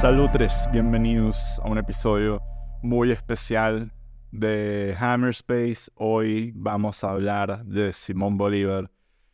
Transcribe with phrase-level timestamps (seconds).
[0.00, 2.40] Salutres, bienvenidos a un episodio
[2.82, 3.92] muy especial
[4.30, 5.90] de Hammer Space.
[5.96, 8.90] Hoy vamos a hablar de Simón Bolívar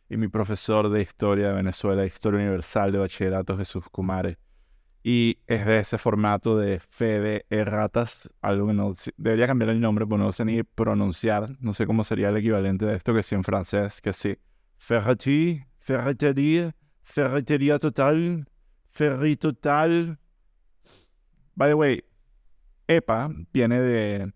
[0.09, 4.37] y mi profesor de Historia de Venezuela, Historia Universal de Bachillerato Jesús Cumare.
[5.03, 10.07] Y es de ese formato de Fede Erratas, algo que no, debería cambiar el nombre,
[10.07, 13.35] porque no sé ni pronunciar, no sé cómo sería el equivalente de esto que sí
[13.35, 14.37] en francés, que sí.
[14.77, 16.73] Ferretti, ferreterie,
[17.05, 18.45] ferretería, total,
[18.91, 20.19] ferri total.
[21.55, 22.03] By the way,
[22.87, 24.33] EPA viene de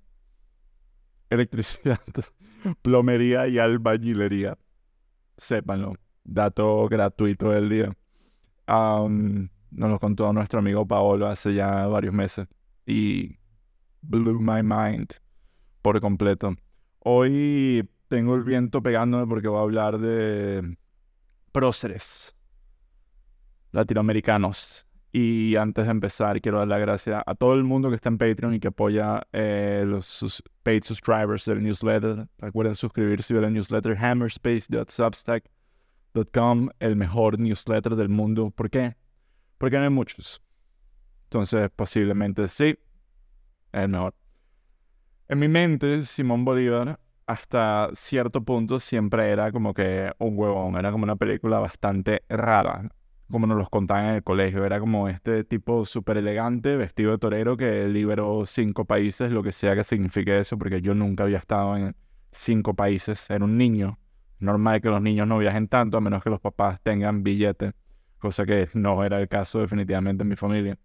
[1.30, 2.00] electricidad,
[2.82, 4.58] plomería y albañilería.
[5.38, 5.96] Sépanlo.
[6.24, 7.94] Dato gratuito del día.
[8.68, 12.48] nos lo contó nuestro amigo Paolo hace ya varios meses.
[12.86, 13.40] Y
[14.02, 15.14] blew my mind
[15.82, 16.56] por completo.
[17.00, 20.78] Hoy tengo el viento pegándome porque voy a hablar de
[21.52, 22.36] próceres
[23.72, 28.10] latinoamericanos y antes de empezar, quiero dar las gracias a todo el mundo que está
[28.10, 32.28] en Patreon y que apoya eh, los sus paid subscribers del newsletter.
[32.38, 38.52] Recuerden suscribirse a la newsletter hammerspace.substack.com, el mejor newsletter del mundo.
[38.52, 38.96] ¿Por qué?
[39.58, 40.44] Porque no hay muchos.
[41.24, 42.78] Entonces, posiblemente sí,
[43.72, 44.14] es el mejor.
[45.28, 50.78] En mi mente, Simón Bolívar, hasta cierto punto, siempre era como que un huevón.
[50.78, 52.92] Era como una película bastante rara
[53.32, 54.66] como nos los contaban en el colegio.
[54.66, 59.52] Era como este tipo súper elegante, vestido de torero, que liberó cinco países, lo que
[59.52, 61.96] sea que signifique eso, porque yo nunca había estado en
[62.32, 63.30] cinco países.
[63.30, 64.00] Era un niño.
[64.40, 67.74] Normal que los niños no viajen tanto, a menos que los papás tengan billete,
[68.20, 70.78] cosa que no era el caso definitivamente en mi familia.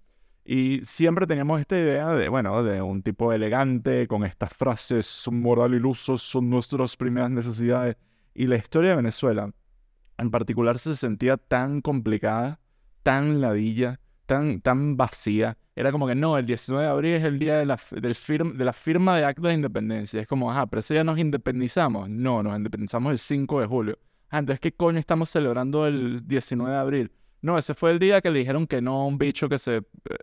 [0.44, 5.72] Y siempre teníamos esta idea de, bueno, de un tipo elegante, con estas frases, moral
[5.74, 7.96] ilusos, son nuestras primeras necesidades.
[8.34, 9.50] Y la historia de Venezuela
[10.18, 12.60] en particular se sentía tan complicada,
[13.02, 15.58] tan ladilla, tan, tan vacía.
[15.76, 18.72] Era como que no, el 19 de abril es el día de la, de la
[18.72, 20.20] firma de acta de independencia.
[20.20, 22.08] Es como, ajá, pero ese día nos independizamos.
[22.08, 23.98] No, nos independizamos el 5 de julio.
[24.30, 27.12] Ah, entonces, ¿qué coño estamos celebrando el 19 de abril?
[27.42, 29.76] No, ese fue el día que le dijeron que no a un bicho que se
[29.76, 29.82] eh,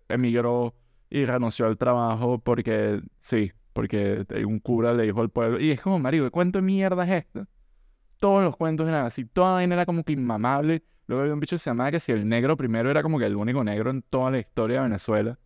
[0.10, 0.74] emigró
[1.10, 5.60] y renunció al trabajo porque, sí, porque un cura le dijo al pueblo.
[5.60, 7.46] Y es como, marico, ¿qué cuento de mierda es este?
[8.22, 10.84] Todos los cuentos eran así, toda vaina era como que inmamable.
[11.08, 13.26] Luego había un bicho que se llamaba que si el negro primero era como que
[13.26, 15.40] el único negro en toda la historia de Venezuela.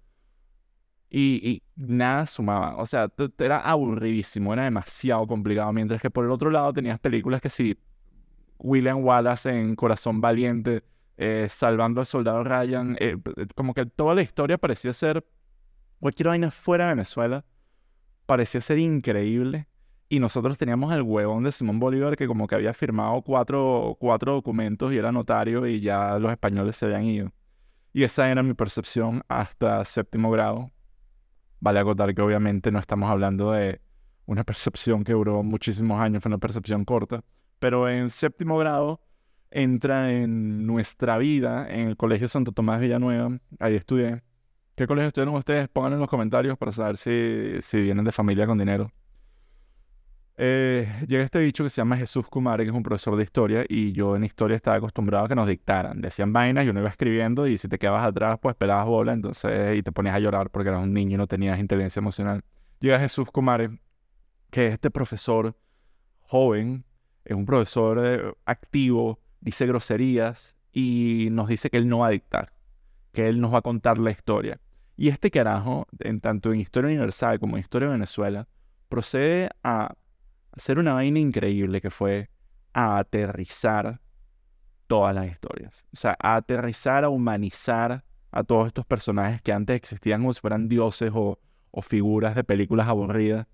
[1.10, 2.76] Y, nada sumaba.
[2.76, 3.10] O sea,
[3.40, 5.72] era aburridísimo, era demasiado complicado.
[5.72, 7.80] Mientras que por el otro lado tenías películas que sí,
[8.58, 10.84] William Wallace en Corazón Valiente,
[11.16, 13.16] eh, Salvando al Soldado Ryan, eh,
[13.56, 15.26] como que toda la historia parecía ser,
[16.02, 17.46] cualquier vaina fuera de Venezuela,
[18.26, 19.70] parecía ser increíble
[20.08, 24.34] y nosotros teníamos el huevón de Simón Bolívar que como que había firmado cuatro, cuatro
[24.34, 27.32] documentos y era notario y ya los españoles se habían ido.
[27.92, 30.72] Y esa era mi percepción hasta séptimo grado.
[31.60, 33.82] Vale acotar que obviamente no estamos hablando de
[34.26, 37.24] una percepción que duró muchísimos años, fue una percepción corta.
[37.60, 39.02] Pero en séptimo grado
[39.50, 43.40] entra en nuestra vida en el Colegio Santo Tomás Villanueva.
[43.60, 44.22] Ahí estudié.
[44.76, 45.70] ¿Qué colegio estudiaron ustedes?
[45.70, 48.92] Pongan en los comentarios para saber si, si vienen de familia con dinero.
[50.38, 53.66] Eh, llega este bicho que se llama Jesús Kumare, que es un profesor de historia,
[53.68, 56.02] y yo en historia estaba acostumbrado a que nos dictaran.
[56.02, 59.78] Decían vainas, yo no iba escribiendo, y si te quedabas atrás, pues pelabas bola, entonces,
[59.78, 62.44] y te ponías a llorar porque eras un niño y no tenías inteligencia emocional.
[62.82, 63.80] Llega Jesús Kumare,
[64.50, 65.56] que es este profesor
[66.22, 66.84] joven,
[67.24, 72.12] es un profesor eh, activo, dice groserías, y nos dice que él no va a
[72.12, 72.52] dictar,
[73.14, 74.60] que él nos va a contar la historia.
[74.98, 78.48] Y este carajo, en tanto en Historia Universal como en Historia de Venezuela,
[78.90, 79.96] procede a
[80.56, 82.30] hacer una vaina increíble que fue
[82.74, 84.02] a aterrizar
[84.88, 85.86] todas las historias.
[85.94, 90.42] O sea, a aterrizar, a humanizar a todos estos personajes que antes existían como si
[90.42, 91.40] fueran dioses o,
[91.82, 93.48] figuras de películas aburridas.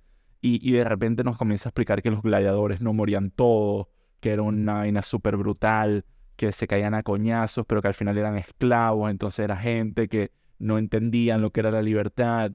[0.43, 3.87] Y, de repente nos comienza a explicar que los gladiadores no morían todos,
[4.19, 8.17] que era una vaina súper brutal, que se caían a coñazos, pero que al final
[8.17, 12.51] eran esclavos, entonces era gente que no entendían lo que era la libertad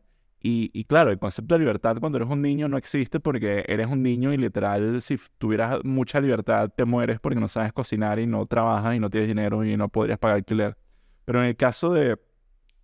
[0.49, 4.01] y, claro, el concepto de libertad cuando eres un niño no existe porque eres un
[4.01, 8.47] niño y literal si tuvieras mucha libertad te mueres porque no sabes cocinar y no
[8.47, 10.77] trabajas y no tienes dinero y no podrías pagar alquiler.
[11.25, 12.21] Pero en el caso de,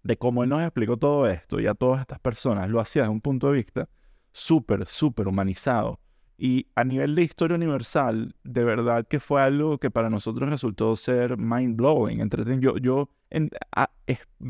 [0.03, 3.13] de cómo él nos explicó todo esto y a todas estas personas, lo hacía desde
[3.13, 3.89] un punto de vista
[4.33, 6.01] súper, súper humanizado.
[6.37, 10.97] Y a nivel de historia universal, de verdad que fue algo que para nosotros resultó
[10.97, 12.29] ser mind blowing.
[12.61, 13.09] Yo, yo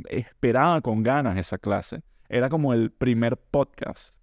[0.09, 2.03] esperaba con ganas esa clase
[2.33, 4.17] era como el primer podcast.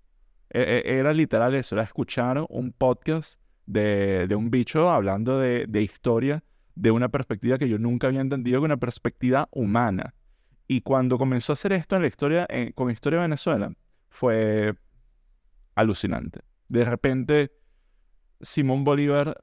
[0.49, 6.43] E, e, era literal eso, era escuchar un podcast de, un bicho hablando de, historia
[6.73, 10.15] de una perspectiva que yo nunca había entendido, que una perspectiva humana.
[10.67, 13.71] Y cuando comenzó a hacer esto en la historia, con Historia de Venezuela,
[14.09, 14.73] fue
[15.75, 16.41] alucinante.
[16.67, 17.51] De repente,
[18.41, 19.39] Simón Bolívar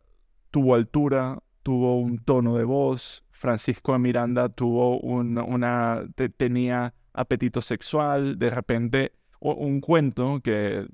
[0.51, 6.05] tuvo altura, tuvo un tono de voz, Francisco de Miranda tuvo una,
[6.37, 10.87] tenía apetito sexual, de repente un cuento que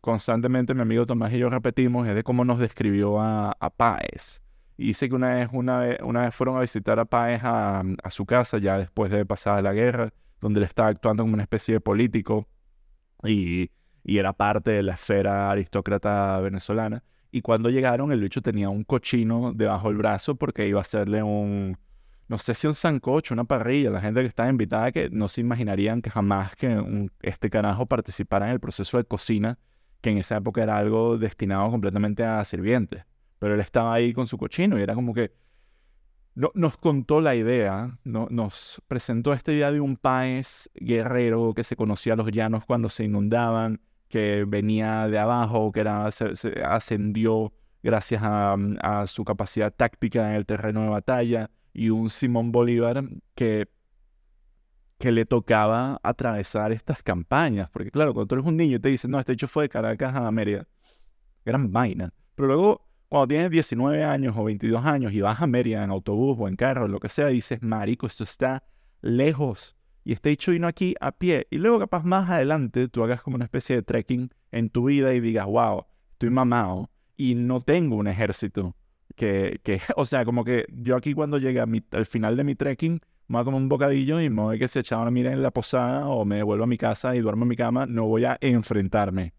[0.00, 4.42] constantemente mi amigo Tomás y yo repetimos es de cómo nos describió a, a Páez.
[4.76, 7.82] Y dice que una vez, una vez, una vez fueron a visitar a Páez a,
[8.10, 11.74] su casa, ya después de pasada la guerra, donde él estaba actuando como una especie
[11.74, 12.48] de político
[13.22, 13.70] y,
[14.02, 17.04] y era parte de la esfera aristócrata venezolana.
[17.30, 21.22] Y cuando llegaron, el bicho tenía un cochino debajo del brazo porque iba a hacerle
[21.22, 21.78] un,
[22.32, 23.90] no sé si un sancocho, una parrilla.
[23.90, 28.46] La gente que estaba invitada que no se imaginarían que jamás que este carajo participara
[28.46, 29.58] en el proceso de cocina,
[30.00, 33.04] que en esa época era algo destinado completamente a sirvientes.
[33.38, 35.34] Pero él estaba ahí con su cochino y era como que
[36.34, 41.64] no, nos contó la idea, no, nos presentó esta idea de un país guerrero que
[41.64, 46.32] se conocía a los llanos cuando se inundaban, que venía de abajo, que era, se,
[46.64, 47.52] ascendió
[47.82, 53.04] gracias a, su capacidad táctica en el terreno de batalla, y un Simón Bolívar
[53.34, 53.68] que,
[54.98, 57.68] que le tocaba atravesar estas campañas.
[57.70, 59.68] Porque claro, cuando tú eres un niño y te dicen, no, este hecho fue de
[59.68, 60.66] Caracas a Mérida,
[61.44, 62.12] gran vaina.
[62.34, 66.36] Pero luego, cuando tienes 19 años o 22 años y vas a Mérida en autobús
[66.38, 68.62] o en carro, lo que sea, dices, marico, esto está
[69.00, 71.46] lejos y este hecho vino aquí a pie.
[71.50, 75.14] Y luego capaz más adelante tú hagas como una especie de trekking en tu vida
[75.14, 78.74] y digas, wow, estoy mamado y no tengo un ejército.
[79.16, 83.00] Que, que o sea, como que yo aquí cuando llegue al final de mi trekking,
[83.28, 85.42] me voy a comer un bocadillo y me voy que se echaba una mira en
[85.42, 88.24] la posada o me vuelvo a mi casa y duermo en mi cama, no voy
[88.24, 89.34] a enfrentarme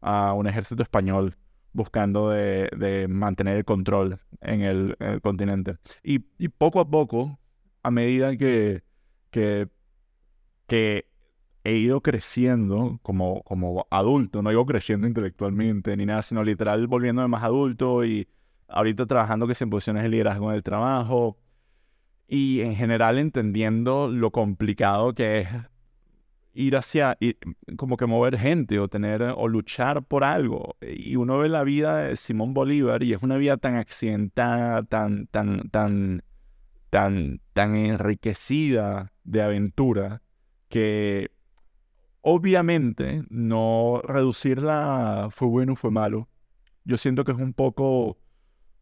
[0.00, 1.36] a un ejército español
[1.72, 5.76] buscando de, mantener el control en el, continente.
[6.02, 7.38] Y, y, poco a poco,
[7.82, 8.82] a medida que,
[9.30, 9.68] que
[10.72, 11.06] que
[11.64, 17.28] he ido creciendo como, como adulto, no digo creciendo intelectualmente ni nada, sino literal volviéndome
[17.28, 18.26] más adulto y
[18.72, 21.38] ahorita trabajando que en posiciones de liderazgo en el trabajo
[22.28, 25.48] y en general entendiendo lo complicado que es
[26.54, 27.16] ir hacia,
[27.76, 30.76] como que mover gente o tener o luchar por algo.
[30.80, 35.26] Y uno ve la vida de Simón Bolívar y es una vida tan accidentada, tan,
[35.26, 36.22] tan, tan,
[36.90, 40.22] tan, tan enriquecida de aventura
[40.68, 41.30] que
[42.22, 46.28] obviamente no reducirla fue bueno o fue malo.
[46.84, 48.18] Yo siento que es un poco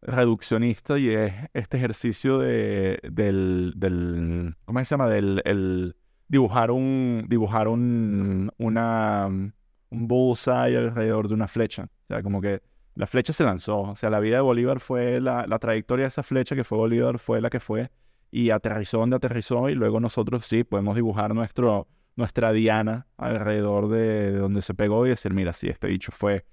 [0.01, 5.09] reduccionista y es este ejercicio de, del, del, ¿cómo se llama?
[5.09, 5.95] Del el
[6.27, 11.83] dibujar un, dibujar un, una, un bullseye alrededor de una flecha.
[11.83, 12.61] O sea, como que
[12.95, 13.81] la flecha se lanzó.
[13.81, 16.77] O sea, la vida de Bolívar fue, la, la trayectoria de esa flecha que fue
[16.77, 17.91] Bolívar fue la que fue
[18.31, 24.31] y aterrizó donde aterrizó y luego nosotros sí podemos dibujar nuestro, nuestra diana alrededor de,
[24.31, 26.45] donde se pegó y decir, mira, sí, este bicho fue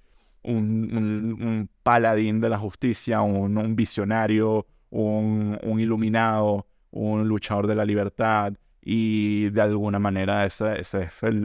[0.43, 9.49] un, paladín de la justicia, un, visionario, un, iluminado, un luchador de la libertad y
[9.49, 10.95] de alguna manera esa, es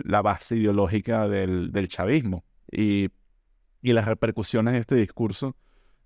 [0.05, 2.45] la base ideológica del, chavismo.
[2.71, 3.11] Y,
[3.83, 5.57] y las repercusiones de este discurso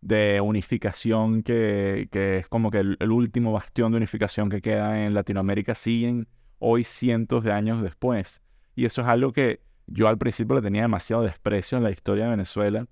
[0.01, 5.15] de unificación que, que es como que el, último bastión de unificación que queda en
[5.15, 8.43] Latinoamérica siguen hoy cientos de años después.
[8.75, 12.25] Y eso es algo que yo al principio le tenía demasiado desprecio en la historia
[12.25, 12.87] de Venezuela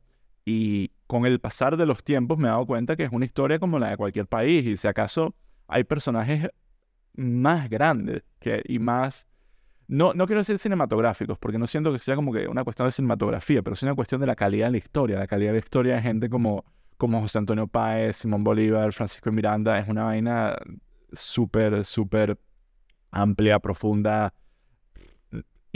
[0.45, 3.59] y con el pasar de los tiempos me he dado cuenta que es una historia
[3.59, 5.35] como la de cualquier país y si acaso
[5.69, 6.49] hay personajes
[7.15, 9.27] más grandes que, y más...
[9.89, 12.93] No, no quiero decir cinematográficos, porque no siento que sea como que una cuestión de
[12.93, 15.17] cinematografía, pero es una cuestión de la calidad de la historia.
[15.17, 16.65] La calidad de la historia de gente como
[16.97, 20.57] como José Antonio Páez, Simón Bolívar, Francisco Miranda, es una vaina
[21.13, 22.39] súper, súper
[23.11, 24.33] amplia, profunda.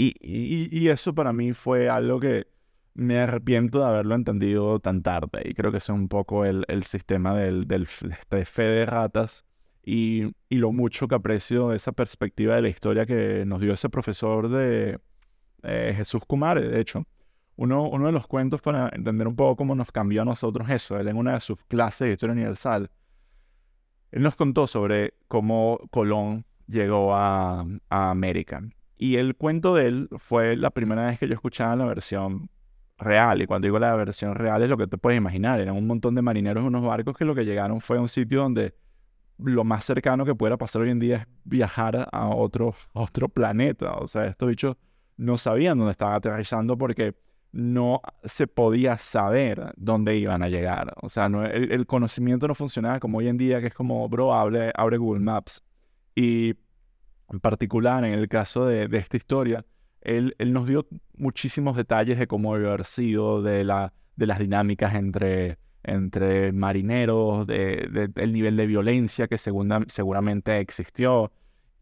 [0.02, 2.46] Y, eso para mí fue algo que
[2.94, 5.42] me arrepiento de haberlo entendido tan tarde.
[5.44, 9.44] Y creo que es un poco el, el sistema del, del este fe de ratas
[9.84, 13.88] y, y, lo mucho que aprecio esa perspectiva de la historia que nos dio ese
[13.88, 14.98] profesor de
[15.62, 17.04] eh, Jesús Kumar, de hecho
[17.60, 21.08] uno, de los cuentos para entender un poco cómo nos cambió a nosotros eso, él
[21.08, 22.90] en una de sus clases de historia universal,
[24.12, 28.62] él nos contó sobre cómo Colón llegó a, América.
[29.02, 32.50] Y el cuento de él fue la primera vez que yo escuchaba la versión
[32.98, 33.40] real.
[33.40, 35.58] Y cuando digo la versión real es lo que te puedes imaginar.
[35.58, 38.08] Eran un montón de marineros en unos barcos que lo que llegaron fue a un
[38.08, 38.74] sitio donde
[39.38, 43.94] lo más cercano que pudiera pasar hoy en día es viajar a otro, otro planeta.
[43.94, 44.76] O sea, estos bichos
[45.16, 47.14] no sabían dónde estaban aterrizando porque
[47.52, 50.92] no se podía saber dónde iban a llegar.
[51.00, 54.34] O sea, no, el, conocimiento no funcionaba como hoy en día, que es como, bro,
[54.34, 55.62] abre, abre Google Maps.
[56.14, 56.54] Y
[57.30, 59.64] En particular, en el caso de, esta historia,
[60.00, 64.38] él, él, nos dio muchísimos detalles de cómo debió haber sido, de, la, de las
[64.38, 71.32] dinámicas entre, entre marineros, de, del nivel de violencia que seguramente existió.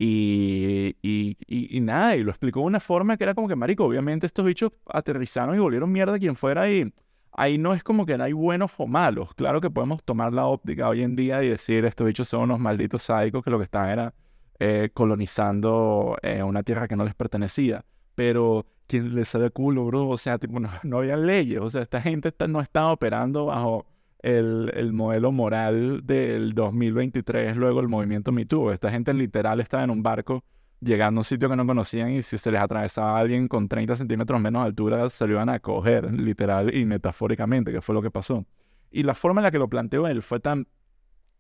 [0.00, 3.84] Y, y, y, nada, y lo explicó de una forma que era como que, marico,
[3.84, 6.92] obviamente estos bichos aterrizaron y volvieron mierda quien fuera y
[7.32, 9.34] ahí no es como que no hay buenos o malos.
[9.34, 12.60] Claro que podemos tomar la óptica hoy en día y decir estos bichos son unos
[12.60, 14.14] malditos sádicos que lo que están era
[14.60, 17.84] eh, colonizando eh, una tierra que no les pertenecía.
[18.14, 22.00] Pero quien les sabe culo, bro, o sea, tipo, no, había leyes, o sea, esta
[22.00, 23.86] gente no estaba operando bajo
[24.20, 29.90] el, el, modelo moral del 2023, luego el movimiento Me Esta gente literal estaba en
[29.90, 30.42] un barco
[30.80, 33.96] llegando a un sitio que no conocían y si se les atravesaba alguien con 30
[33.96, 38.02] centímetros menos de altura, se lo iban a coger, literal y metafóricamente, que fue lo
[38.02, 38.44] que pasó.
[38.90, 40.66] Y la forma en la que lo planteó él fue tan,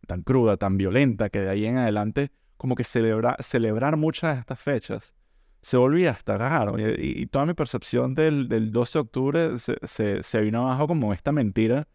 [0.06, 4.40] tan cruda, tan violenta, que de ahí en adelante, como que celebra, celebrar muchas de
[4.40, 5.14] estas fechas
[5.60, 6.76] se volvía hasta raro.
[6.78, 11.12] Y, toda mi percepción del, del 12 de octubre se, se, se vino abajo como
[11.12, 11.88] esta mentira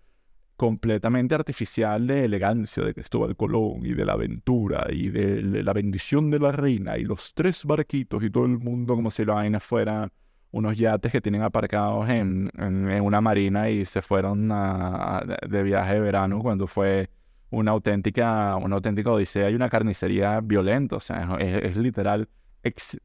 [0.56, 6.30] completamente artificial de elegancia de Cristóbal Colón y de la aventura y de, la bendición
[6.30, 9.60] de la reina y los tres barquitos y todo el mundo como si la vaina
[9.60, 10.12] fuera
[10.52, 16.00] unos yates que tienen aparcados en, en, una marina y se fueron de viaje de
[16.00, 17.10] verano cuando fue
[17.54, 20.96] una auténtica, una auténtica odisea y una carnicería violenta.
[20.96, 22.28] O sea, es, literal,
[22.64, 22.98] es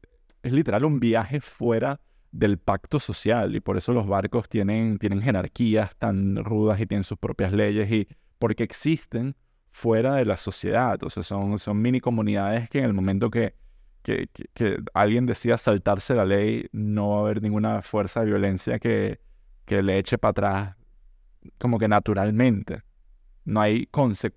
[0.43, 1.99] literal un viaje fuera
[2.31, 7.03] del pacto social y por eso los barcos tienen, tienen jerarquías tan rudas y tienen
[7.03, 8.07] sus propias leyes y
[8.39, 9.35] porque existen
[9.71, 13.53] fuera de la sociedad, o sea, son, son mini comunidades que en el momento que,
[14.01, 18.79] que, que, alguien decida saltarse la ley, no va a haber ninguna fuerza de violencia
[18.79, 19.19] que,
[19.65, 20.75] que le eche para atrás
[21.57, 22.81] como que naturalmente.
[23.45, 23.89] No hay,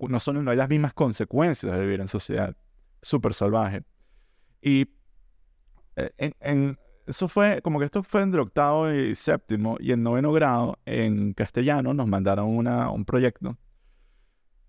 [0.09, 2.57] no, son, no hay las mismas consecuencias de vivir en sociedad.
[3.03, 3.83] Súper salvaje.
[4.61, 4.89] Y
[5.97, 10.03] eh, en, eso fue, como que esto fue en el octavo y séptimo, y en
[10.03, 13.59] noveno grado, en castellano, nos mandaron una, un proyecto.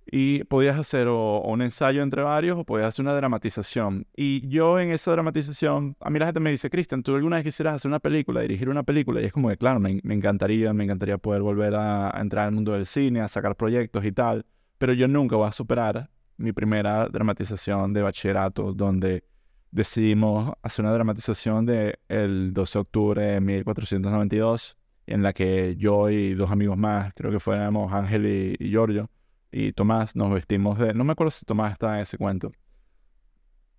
[0.05, 4.05] Y podías hacer o, un ensayo entre varios o podías hacer una dramatización.
[4.15, 7.45] Y yo en esa dramatización, a mí la gente me dice, Cristian, ¿tú alguna vez
[7.45, 9.21] quisieras hacer una película, dirigir una película?
[9.21, 12.73] Y es como que, claro, me, encantaría, me encantaría poder volver a, entrar al mundo
[12.73, 14.45] del cine, a sacar proyectos y tal,
[14.77, 19.23] pero yo nunca voy a superar mi primera dramatización de bachillerato, donde
[19.71, 26.09] decidimos hacer una dramatización de el 12 de octubre de 1492, en la que yo
[26.09, 29.09] y dos amigos más, creo que fuéramos Ángel y, Giorgio,
[29.53, 30.93] y Tomás, nos vestimos de...
[30.93, 32.51] No me acuerdo si Tomás está en ese cuento.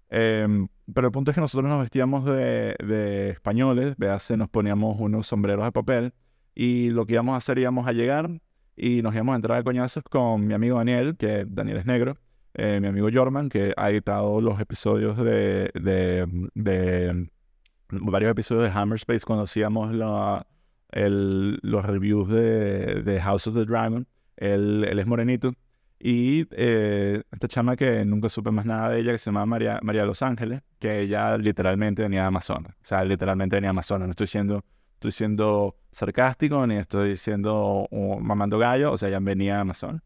[0.08, 5.00] Em, pero el punto es que nosotros nos vestíamos de, de españoles, vease, nos poníamos
[5.00, 6.14] unos sombreros de papel,
[6.54, 8.30] y lo que íbamos a hacer íbamos a llegar
[8.76, 12.16] y nos íbamos a entrar a coñazos con mi amigo Daniel, que Daniel es negro,
[12.54, 17.28] eh, mi amigo Jorman, que ha editado los episodios de, de, de
[17.90, 24.06] varios episodios de Hammer Space cuando hacíamos los reviews de, de, House of the Dragon.
[24.36, 25.54] Él es morenito.
[26.06, 29.80] Y eh, esta chama que nunca supe más nada de ella, que se llama María,
[29.82, 32.75] María Los Ángeles, que ella literalmente venía de Amazonas.
[32.75, 34.06] O sea, literalmente venía de Amazonas.
[34.06, 34.62] No estoy siendo,
[34.96, 37.88] estoy siendo sarcástico ni estoy siendo
[38.20, 38.92] mamando gallo.
[38.92, 40.02] O sea, ella venía de Amazonas.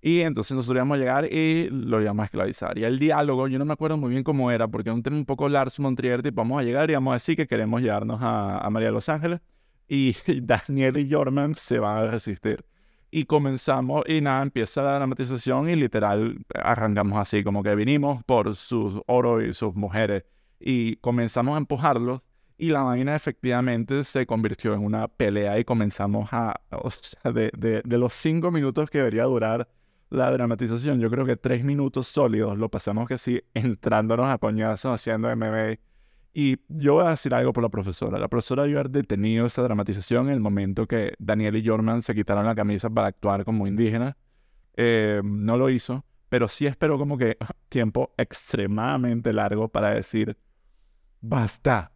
[0.00, 2.76] Y entonces nosotros íbamos a llegar y lo íbamos a esclavizar.
[2.76, 5.16] Y el diálogo, yo no me acuerdo muy bien cómo era, porque es un tema
[5.16, 8.18] un poco Lars Montrier, tipo, vamos a llegar y vamos a decir que queremos llevarnos
[8.20, 9.42] a, María de Los Ángeles.
[9.86, 12.64] Y Daniel y Jorman se van a resistir.
[13.10, 18.56] Y comenzamos, y nada, empieza la dramatización y literal arrancamos así, como que vinimos por
[18.56, 20.24] sus oro y sus mujeres.
[20.58, 22.22] Y comenzamos a empujarlos
[22.58, 27.50] y la vaina efectivamente se convirtió en una pelea y comenzamos a, o sea, de,
[27.52, 29.68] de, los cinco minutos que debería durar
[30.08, 34.92] la dramatización, yo creo que tres minutos sólidos lo pasamos que sí, entrándonos a coñazos,
[34.92, 35.78] haciendo MMA.
[36.38, 38.18] Y yo voy a decir algo por la profesora.
[38.18, 42.14] La profesora debió haber detenido esa dramatización en el momento que Daniel y Jorman se
[42.14, 44.16] quitaron la camisa para actuar como indígenas.
[44.74, 47.38] Eh, no lo hizo, pero sí esperó como que
[47.70, 50.36] tiempo extremadamente largo para decir,
[51.22, 51.90] basta,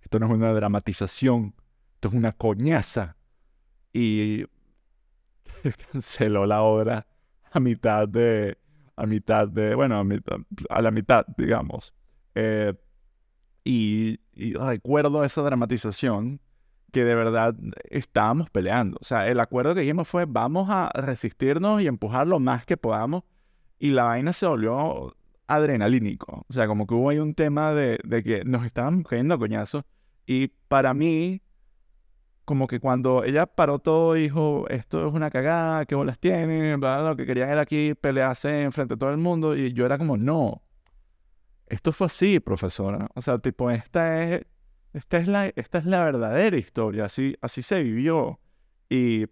[0.00, 1.54] esto no es una dramatización,
[1.96, 3.18] esto es una coñaza.
[3.92, 4.46] Y
[5.92, 7.06] canceló la obra
[7.52, 8.56] a mitad de,
[8.96, 10.02] a mitad de, bueno,
[10.70, 11.92] a, la mitad, digamos.
[12.34, 12.72] Eh,
[13.70, 14.18] y,
[14.54, 16.40] recuerdo esa dramatización
[16.90, 17.54] que de verdad
[17.90, 18.96] estábamos peleando.
[18.98, 22.78] O sea, el acuerdo que dijimos fue vamos a resistirnos y empujar lo más que
[22.78, 23.24] podamos.
[23.78, 25.14] Y la vaina se volvió
[25.46, 26.46] adrenalínico.
[26.48, 29.38] O sea, como que hubo ahí un tema de, de que nos estábamos cayendo a
[29.38, 29.84] coñazos.
[30.24, 31.42] Y para mí,
[32.46, 37.16] como que cuando ella paró todo dijo, esto es una cagada, qué bolas tienen, lo
[37.16, 40.62] que querían era aquí pelearse enfrente de todo el mundo, y yo era como, no,
[41.70, 43.08] esto fue así, profesora.
[43.14, 44.46] O sea, tipo, esta es,
[44.92, 48.40] esta es, la, esta es la verdadera historia, así, así se vivió.
[48.88, 49.26] Y,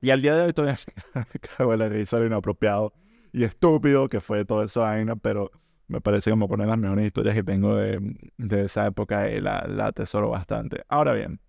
[0.00, 0.78] y al día de hoy todavía
[1.56, 2.92] cago en la risa lo inapropiado
[3.32, 5.50] y estúpido que fue toda esa vaina, pero
[5.88, 8.00] me parece como poner las mejores historias que tengo de,
[8.38, 10.84] de esa época y la, la atesoro bastante.
[10.88, 11.40] Ahora bien,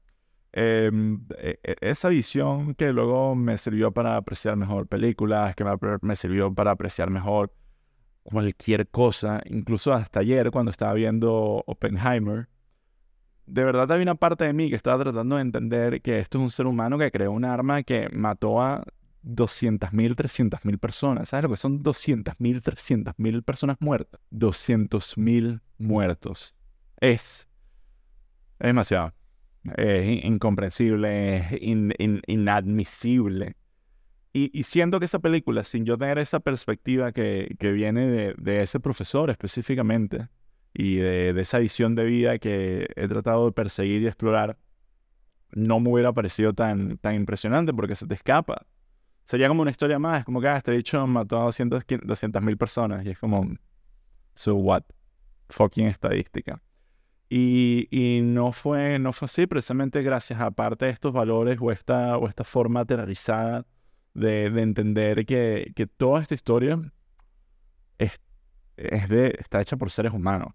[0.51, 5.71] em, e, e, esa visión que luego me sirvió para apreciar mejor películas, que me,
[6.01, 7.53] me sirvió para apreciar mejor
[8.23, 12.47] cualquier cosa, incluso hasta ayer cuando estaba viendo Oppenheimer,
[13.45, 16.41] de verdad había una parte de mí que estaba tratando de entender que esto es
[16.43, 18.83] un ser humano que creó un arma que mató a
[19.23, 21.29] 200.000, 300.000 personas.
[21.29, 24.19] ¿Sabes lo que son 200.000, 300.000 personas muertas?
[24.31, 26.55] 200.000 muertos.
[26.99, 27.47] Es,
[28.59, 29.13] es demasiado.
[29.77, 31.61] Es incomprensible, es
[32.27, 33.55] inadmisible.
[34.35, 38.63] Y, siento que esa película, sin yo tener esa perspectiva que, que viene de, de,
[38.63, 40.27] ese profesor específicamente,
[40.73, 44.57] y de, de, esa visión de vida que he tratado de perseguir y explorar,
[45.51, 48.65] no me hubiera parecido tan, tan impresionante porque se te escapa.
[49.23, 52.57] Sería como una historia más, es como que ah, este dicho mató a 200 mil
[52.57, 53.47] personas y es como,
[54.33, 54.81] so what?
[55.49, 56.59] Fucking estadística.
[57.29, 61.71] Y, y, no, fue, no fue así, precisamente gracias a parte de estos valores o
[61.71, 63.65] esta, o esta forma aterrizada
[64.13, 66.79] de, de entender que, que, toda esta historia
[67.97, 68.19] es,
[68.77, 70.53] es de, está hecha por seres humanos.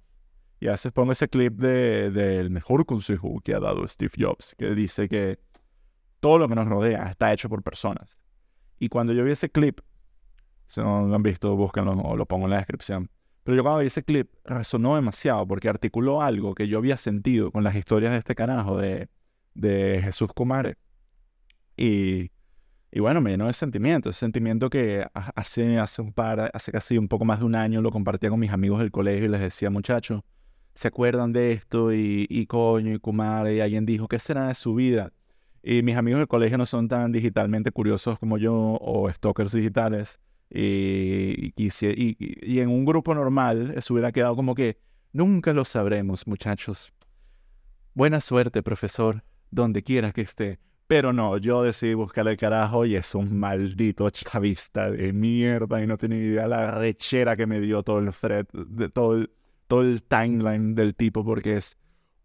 [0.60, 4.54] Y a veces pongo ese clip del de, mejor consejo que ha dado Steve Jobs,
[4.58, 5.38] que dice que
[6.20, 8.18] todo lo que nos rodea está hecho por personas.
[8.78, 9.80] Y cuando yo vi ese clip,
[10.66, 13.10] si no lo han visto, búsquenlo o lo pongo en la descripción.
[13.44, 17.50] Pero yo cuando vi ese clip, resonó demasiado porque articuló algo que yo había sentido
[17.50, 19.08] con las historias de este carajo de,
[19.54, 20.76] de Jesús Kumare.
[21.76, 22.30] Y,
[22.90, 26.96] y bueno, me llenó de sentimiento, ese sentimiento que hace, hace un par, hace casi
[26.96, 29.40] un poco más de un año lo compartía con mis amigos del colegio y les
[29.40, 30.22] decía, muchachos,
[30.74, 34.54] se acuerdan de esto y, y coño y Kumar y alguien dijo, ¿qué será de
[34.54, 35.12] su vida?
[35.62, 40.20] Y mis amigos del colegio no son tan digitalmente curiosos como yo o stalkers digitales.
[40.50, 44.78] Y, y, y, en un grupo normal eso hubiera quedado como que
[45.12, 46.94] nunca lo sabremos, muchachos.
[47.92, 50.58] Buena suerte, profesor, donde quiera que esté.
[50.88, 55.86] Pero no, yo decidí buscarle el carajo y es un maldito chavista de mierda y
[55.86, 59.30] no tenía idea la rechera que me dio todo el thread, de todo el,
[59.66, 61.76] todo el timeline del tipo porque es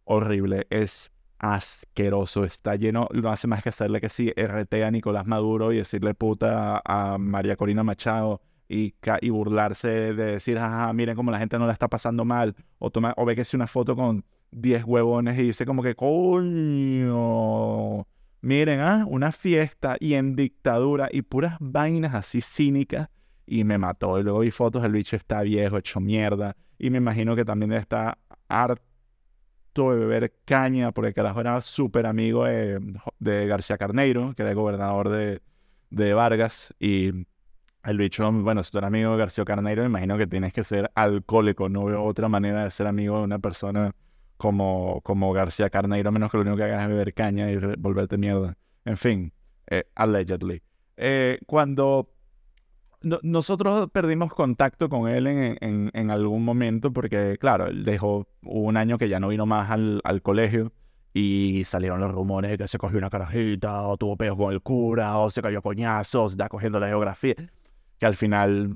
[0.05, 5.25] horrible, es asqueroso, está lleno, no hace más que hacerle que sí, RT a Nicolás
[5.25, 11.17] Maduro y decirle puta a María Corina Machado y, y burlarse de decir, jaja, miren
[11.17, 13.67] cómo la gente no la está pasando mal, o, toma, o ve que si una
[13.67, 17.11] foto con 10 huevones y dice como que, coño,
[18.43, 23.09] miren, ah, una fiesta y en dictadura y puras vainas así cínicas
[23.45, 24.19] y me mató.
[24.19, 26.55] Y luego vi fotos, el bicho está viejo, hecho mierda.
[26.77, 28.17] Y me imagino que también está
[28.49, 28.83] harto
[29.75, 32.79] de beber caña, porque carajo era súper amigo de,
[33.47, 35.41] García Carneiro, que era el gobernador de,
[35.89, 36.73] de Vargas.
[36.79, 37.25] Y
[37.85, 40.65] el bicho, bueno, si tú eres amigo de García Carneiro, me imagino que tienes que
[40.65, 41.69] ser alcohólico.
[41.69, 43.95] No veo otra manera de ser amigo de una persona
[44.43, 48.17] como, como García Carneiro, menos que lo único que hagas es beber caña y volverte
[48.17, 48.57] mierda.
[48.83, 49.31] En fin,
[49.67, 50.61] eh, allegedly.
[50.97, 52.09] Eh, cuando
[53.21, 58.97] nosotros perdimos contacto con él en, en, algún momento porque, claro, él dejó un año
[58.97, 60.73] que ya no vino más al, al, colegio
[61.13, 64.61] y salieron los rumores de que se cogió una carajita o tuvo peos con el
[64.61, 67.35] cura o se cayó coñazos, está cogiendo la geografía.
[68.03, 68.75] Que al final,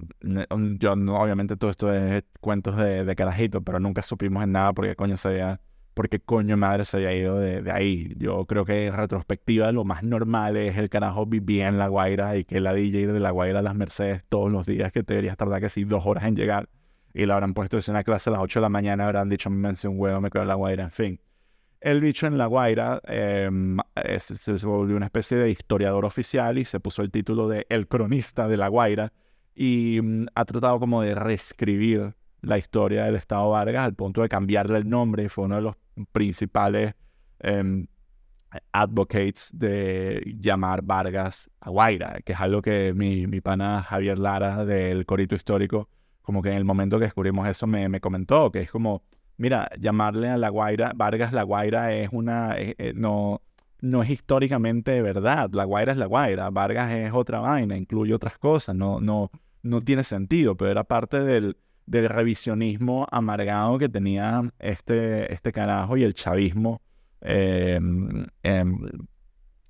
[0.79, 4.95] yo obviamente todo esto es cuentos de, de carajito, pero nunca supimos en nada porque
[4.95, 5.59] coño se había
[5.93, 8.13] porque coño madre se haya ido de, ahí.
[8.15, 12.37] Yo creo que en retrospectiva lo más normal es el carajo vivía en La Guaira
[12.37, 15.15] y que la DJ de La Guaira a las Mercedes todos los días que te
[15.15, 16.69] deberías tardar que sí dos horas en llegar
[17.13, 19.49] y le habrán puesto en una clase a las 8 de la mañana, habrán dicho,
[19.49, 21.19] me un huevo, me quedo en La Guaira, en fin.
[21.79, 23.77] El bicho en La Guaira em,
[24.19, 28.47] se, volvió una especie de historiador oficial y se puso el título de El cronista
[28.47, 29.13] de La Guaira
[29.53, 34.29] y mm, ha tratado como de reescribir la historia del Estado Vargas al punto de
[34.29, 35.75] cambiarle el nombre y fue uno de los
[36.11, 36.95] principales
[37.39, 37.87] em,
[38.71, 44.65] advocates de llamar Vargas a Guaira, que es algo que mi, mi pana Javier Lara
[44.65, 45.89] del Corito Histórico,
[46.21, 49.03] como que en el momento que descubrimos eso me, me comentó, que es como,
[49.37, 53.41] mira, llamarle a La Guaira, Vargas La Guaira es una, eh, eh, no,
[53.81, 58.37] no es históricamente verdad, La Guaira es La Guaira, Vargas es otra vaina, incluye otras
[58.37, 59.31] cosas, no, no,
[59.63, 65.97] no tiene sentido, pero era parte del, del revisionismo amargado que tenía este, este carajo
[65.97, 66.81] y el chavismo
[67.21, 68.25] em,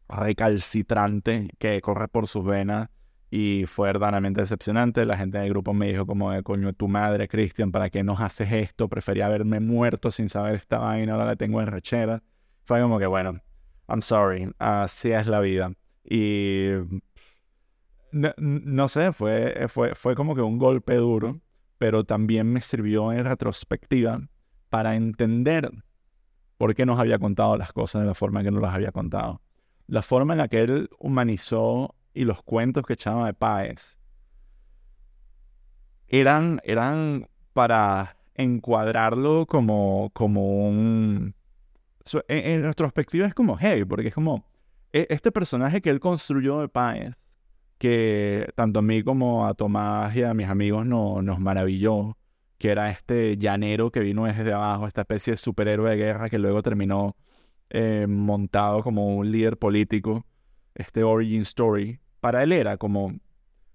[0.09, 2.89] recalcitrante que corre por sus venas
[3.29, 5.05] y fue verdaderamente decepcionante.
[5.05, 8.19] La gente del grupo me dijo como, de, coño, tu madre, Cristian, ¿para qué nos
[8.21, 8.87] haces esto?
[8.87, 12.23] Prefería haberme muerto sin saber esta vaina, ahora la tengo en rechera.
[12.63, 13.39] Fue como que, bueno,
[13.87, 15.71] I'm sorry, así es la vida.
[16.03, 16.69] Y
[18.11, 21.39] no, sé, fue, fue, fue como que un golpe duro,
[21.77, 24.21] pero también me sirvió en retrospectiva
[24.69, 25.69] para entender
[26.57, 28.91] por qué nos había contado las cosas de la forma en que nos las había
[28.91, 29.41] contado.
[29.85, 33.97] La forma en la que él humanizó y los cuentos que echaba de Páez
[36.07, 41.35] eran, eran para encuadrarlo como, como un...
[42.27, 44.45] En, retrospectiva es como hey, porque es como
[44.93, 47.13] e, este personaje que él construyó de Páez,
[47.77, 52.17] que tanto a mí como a Tomás y a mis amigos no, nos maravilló,
[52.57, 56.39] que era este llanero que vino desde abajo, esta especie de superhéroe de guerra que
[56.39, 57.15] luego terminó
[57.69, 60.25] eh, montado como un líder político,
[60.73, 63.19] este origin story, para él era como,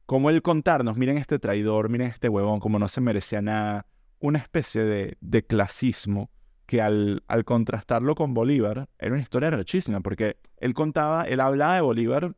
[0.06, 3.86] como el contarnos, miren este traidor, miren este huevón, como no se merecía nada,
[4.18, 6.30] una especie de, de clasismo
[6.66, 11.74] que al, al, contrastarlo con Bolívar era una historia rechísima, porque él contaba, él hablaba
[11.74, 12.34] de Bolívar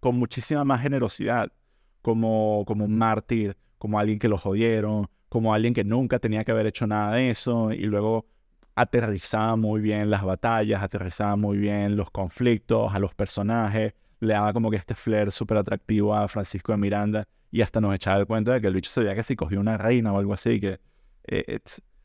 [0.00, 1.52] con muchísima más generosidad,
[2.00, 6.52] como, como un mártir, como alguien que lo jodieron, como alguien que nunca tenía que
[6.52, 8.26] haber hecho nada de eso, y luego
[8.74, 14.52] aterrizaba muy bien las batallas, aterrizaba muy bien los conflictos, a los personajes, le daba
[14.52, 18.26] como que este flair súper atractivo a Francisco de Miranda y hasta nos echaba el
[18.26, 20.60] cuento de que el bicho se veía que si cogió una reina o algo así,
[20.60, 20.78] que,
[21.24, 21.58] eh,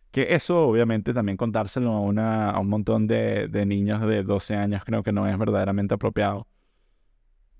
[0.09, 4.55] que eso obviamente también contárselo a, una, a un montón de, de, niños de 12
[4.55, 6.47] años creo que no es verdaderamente apropiado.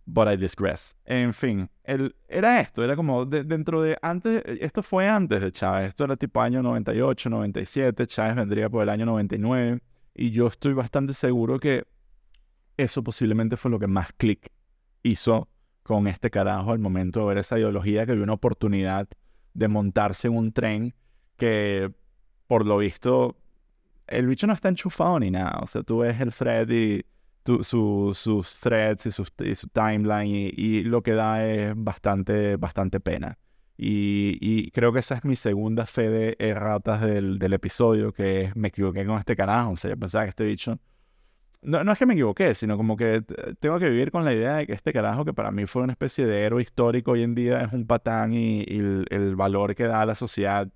[0.08, 0.96] But I digress.
[1.06, 5.89] En fin, el, era esto, era como dentro de antes, esto fue antes de Chávez,
[5.89, 9.82] esto era tipo año 98, 97, Chávez vendría por el año 99
[10.15, 11.86] y yo estoy bastante seguro que
[12.78, 14.52] eso posiblemente fue lo que más clic
[15.04, 15.50] hizo
[15.84, 19.08] con este carajo al momento de ver esa ideología, que vio una oportunidad
[19.54, 20.94] de montarse en un tren
[21.38, 21.92] que,
[22.46, 23.38] por lo visto,
[24.08, 25.60] el bicho no está enchufado ni nada.
[25.62, 27.06] O sea, tú ves el thread y
[27.63, 33.38] sus threads y, su timeline y, lo que da es bastante, bastante pena.
[33.78, 38.70] Y, creo que esa es mi segunda fe de erratas del, del episodio, que me
[38.70, 39.72] equivoqué con este carajo.
[39.72, 40.80] O sea, yo pensaba que este bicho
[41.68, 43.24] no, no es que me equivoqué, sino como que
[43.60, 45.92] tengo que vivir con la idea de que este carajo, que para mí fue una
[45.92, 50.02] especie de héroe histórico, hoy en día es un patán y, el, valor que da
[50.02, 50.70] a la sociedad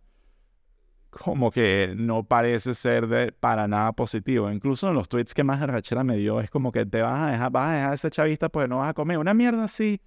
[1.09, 4.51] como que no parece ser de para nada positivo.
[4.51, 7.31] Incluso en los tweets que más arrachera me dio es como que te vas a
[7.31, 9.17] dejar, vas a dejar a ese chavista pues no vas a comer.
[9.17, 10.01] Una mierda así.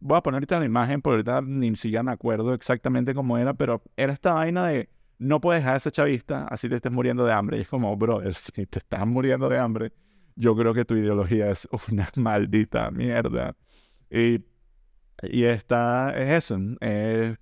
[0.00, 3.52] Voy a poner ahorita la imagen, porque ahorita ni siquiera me acuerdo exactamente cómo era,
[3.52, 7.26] pero era esta vaina de no puedes dejar a ese chavista así te estés muriendo
[7.26, 7.58] de hambre.
[7.58, 9.92] Y es como, bro, si te estás muriendo de hambre,
[10.36, 13.56] yo creo que tu ideología es una maldita mierda.
[14.10, 14.44] Y,
[15.22, 17.36] y esta es eso, es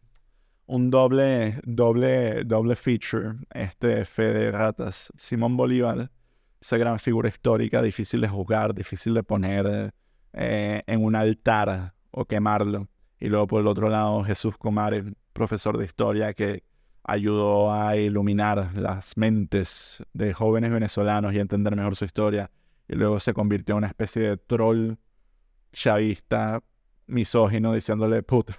[0.67, 5.11] un doble, doble, doble feature, este fe de ratas.
[5.17, 6.11] Simón Bolívar,
[6.61, 9.95] esa gran figura histórica, difícil de juzgar, difícil de poner
[10.35, 12.89] eh, en un altar o quemarlo.
[13.19, 16.65] Y luego por el otro lado, Jesús Comares, profesor de historia que
[17.03, 22.51] ayudó a iluminar las mentes de jóvenes venezolanos y a entender mejor su historia
[22.89, 24.97] y luego se convirtió en una especie de troll
[25.73, 26.63] chavista,
[27.07, 28.59] misógino, diciéndole, puta,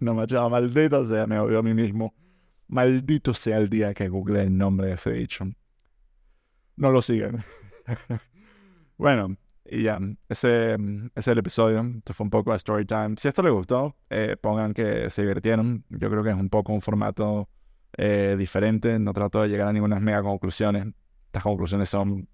[0.00, 2.14] no me echaba maldito sea, me odio a mí mismo.
[2.68, 5.46] Maldito sea el día que google el nombre de ese dicho.
[6.76, 7.44] No lo sigan.
[8.98, 10.76] bueno, y ya, ese,
[11.14, 11.80] es el episodio.
[11.98, 13.14] Esto fue un poco a story time.
[13.16, 15.84] Si esto les gustó, eh, pongan que se divirtieron.
[15.88, 17.48] Yo creo que es un poco un formato
[17.96, 18.98] eh, diferente.
[18.98, 20.88] No trato de llegar a ninguna mega conclusiones.
[21.26, 22.28] Estas conclusiones son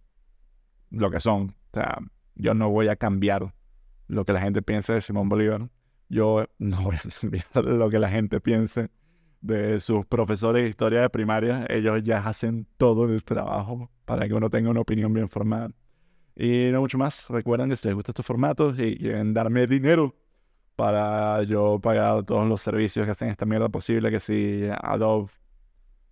[0.92, 1.54] lo que son.
[1.72, 1.98] O sea,
[2.34, 3.54] yo no voy a cambiar
[4.06, 5.68] lo que la gente piense de Simón Bolívar.
[6.08, 8.90] Yo no voy a cambiar lo que la gente piense
[9.40, 11.66] de sus profesores de historia de primaria.
[11.68, 15.70] Ellos ya hacen todo el trabajo para que uno tenga una opinión bien formada.
[16.36, 17.28] Y no mucho más.
[17.28, 20.14] Recuerden que si les gustan estos formatos y quieren darme dinero
[20.76, 25.30] para yo pagar todos los servicios que hacen esta mierda posible, que si Adobe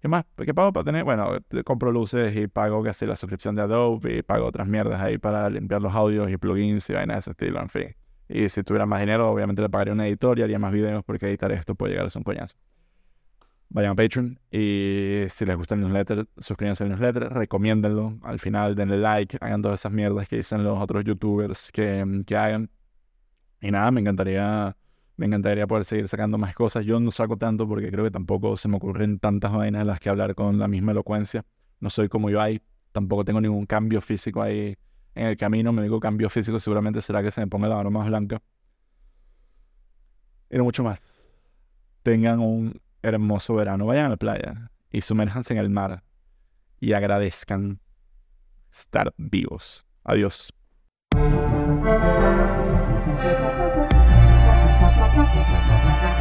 [0.01, 0.25] ¿Qué más?
[0.37, 1.05] ¿Qué pago para tener?
[1.05, 1.29] Bueno,
[1.65, 5.51] compro luces y pago casi la suscripción de Adobe y pago otras mierdas ahí para
[5.51, 7.97] limpiar los audios y plugins y vainas de ese estilo, en fin.
[8.27, 11.27] Y si tuviera más dinero, obviamente le pagaría una editor y haría más videos porque
[11.27, 12.57] editar esto puede llegar a ser un coñazo.
[13.69, 18.19] Vayan a Patreon y si les gusta el newsletter, suscríbanse al newsletter, recomiéndenlo.
[18.23, 22.37] Al final denle like, hagan todas esas mierdas que dicen los otros youtubers que, que
[22.37, 22.71] hagan.
[23.61, 24.75] Y nada, me encantaría
[25.21, 26.87] me encantaría poder seguir sacando más cosas.
[26.87, 30.01] Yo no saco tanto porque creo que tampoco se me ocurren tantas vainas en las
[30.01, 31.45] que hablar con la misma elocuencia.
[31.79, 32.63] No soy como yo ahí.
[32.91, 34.79] Tampoco tengo ningún cambio físico ahí
[35.15, 35.75] en el camino.
[35.75, 38.41] Me digo cambio físico seguramente será que se me ponga la barba más blanca.
[40.49, 40.99] y no mucho más.
[42.03, 43.85] Tengan un hermoso verano.
[43.85, 46.03] Vayan a la playa y sumérjanse en el mar
[46.81, 47.79] y agradezcan
[48.71, 49.85] estar vivos.
[50.03, 50.51] Adiós.
[55.13, 56.20] Thank you.